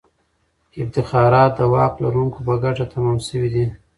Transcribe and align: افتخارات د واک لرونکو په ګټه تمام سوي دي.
افتخارات 0.81 1.51
د 1.57 1.61
واک 1.73 1.93
لرونکو 2.03 2.39
په 2.47 2.53
ګټه 2.63 2.85
تمام 2.93 3.17
سوي 3.27 3.49
دي. 3.55 3.65